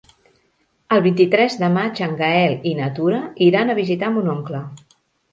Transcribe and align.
El 0.95 1.01
vint-i-tres 1.07 1.57
de 1.63 1.67
maig 1.75 1.99
en 2.05 2.15
Gaël 2.21 2.55
i 2.69 2.73
na 2.79 2.87
Tura 2.99 3.19
iran 3.49 3.69
a 3.69 3.75
visitar 3.81 4.09
mon 4.15 4.31
oncle. 4.33 4.63